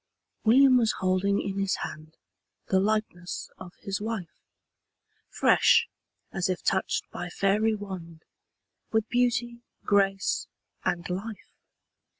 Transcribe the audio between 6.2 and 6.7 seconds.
as if